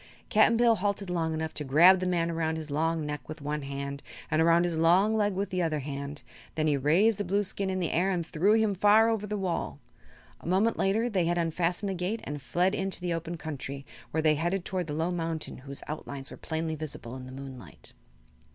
[0.29, 3.61] Cap'n Bill halted long enough to grab the man around his long neck with one
[3.61, 6.23] hand and around his long leg with the other hand.
[6.55, 9.77] Then he raised the Blueskin in the air and threw him far over the wall.
[10.39, 14.23] A moment later they had unfastened the gate and fled into the open country, where
[14.23, 17.93] they headed toward the low mountain whose outlines were plainly visible in the moonlight.